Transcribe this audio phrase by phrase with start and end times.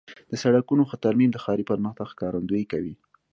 [0.31, 2.93] د سړکونو ښه ترمیم د ښاري پرمختګ ښکارندویي کوي.